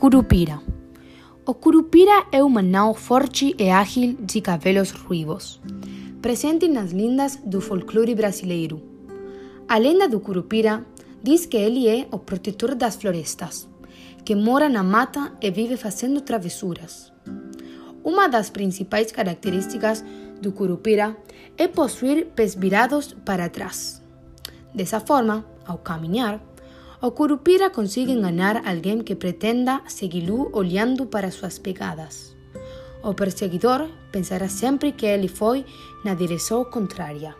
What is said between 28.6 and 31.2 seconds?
alguém que pretenda segui-lo olhando